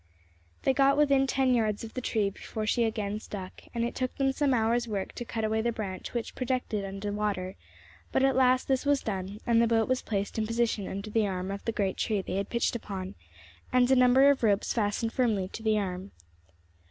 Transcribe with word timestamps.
They 0.63 0.73
got 0.73 0.97
within 0.97 1.27
ten 1.27 1.53
yards 1.53 1.83
of 1.83 1.93
the 1.93 2.01
tree 2.01 2.31
before 2.31 2.65
she 2.65 2.85
again 2.85 3.19
stuck, 3.19 3.61
and 3.71 3.85
it 3.85 3.93
took 3.93 4.15
them 4.15 4.31
some 4.31 4.51
hours' 4.51 4.87
work 4.87 5.13
to 5.13 5.23
cut 5.23 5.43
away 5.43 5.61
the 5.61 5.71
branch 5.71 6.11
which 6.15 6.33
projected 6.33 6.83
under 6.83 7.11
water; 7.11 7.53
but 8.11 8.23
at 8.23 8.35
last 8.35 8.67
this 8.67 8.83
was 8.83 9.01
done, 9.03 9.39
and 9.45 9.61
the 9.61 9.67
boat 9.67 9.87
was 9.87 10.01
placed 10.01 10.39
in 10.39 10.47
position 10.47 10.87
under 10.87 11.11
the 11.11 11.27
arm 11.27 11.51
of 11.51 11.63
the 11.65 11.71
great 11.71 11.97
tree 11.97 12.23
they 12.23 12.37
had 12.37 12.49
pitched 12.49 12.75
upon, 12.75 13.13
and 13.71 13.91
a 13.91 13.95
number 13.95 14.31
of 14.31 14.41
ropes 14.41 14.73
fastened 14.73 15.13
firmly 15.13 15.47
to 15.49 15.61
the 15.61 15.77
arm. 15.77 16.09